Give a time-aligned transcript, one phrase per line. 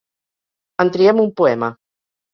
[0.85, 1.71] En triem un poema.